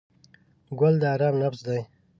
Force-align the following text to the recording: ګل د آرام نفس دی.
ګل 0.79 0.95
د 1.01 1.03
آرام 1.13 1.35
نفس 1.41 1.61
دی. 1.67 1.81